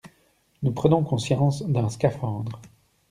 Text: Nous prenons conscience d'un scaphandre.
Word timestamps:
Nous 0.63 0.71
prenons 0.71 1.03
conscience 1.03 1.61
d'un 1.61 1.87
scaphandre. 1.89 2.59